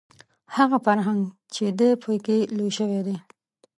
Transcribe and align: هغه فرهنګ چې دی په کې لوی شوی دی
هغه 0.55 0.77
فرهنګ 0.85 1.21
چې 1.53 1.65
دی 1.79 1.91
په 2.03 2.11
کې 2.25 2.37
لوی 2.57 2.71
شوی 2.77 3.01
دی 3.07 3.17